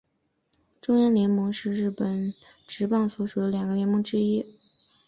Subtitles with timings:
[0.81, 2.33] 中央联盟是日本
[2.65, 4.43] 职棒所属的两个联盟之一。